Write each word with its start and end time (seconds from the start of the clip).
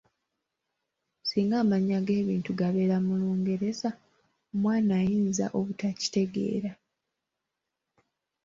"Singa 1.29 1.55
amannya 1.63 1.99
g'ebintu 2.07 2.51
gabeera 2.59 2.97
mu 3.05 3.13
Lungereza, 3.21 3.89
omwana 4.53 4.91
ayinza 5.01 5.45
obutakitegeera." 5.57 6.71